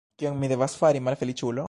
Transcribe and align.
Kion 0.21 0.39
mi 0.43 0.49
devas 0.53 0.77
fari, 0.83 1.03
malfeliĉulo? 1.09 1.59